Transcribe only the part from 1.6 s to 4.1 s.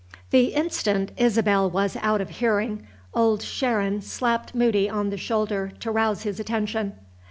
was out of hearing, Old Sharon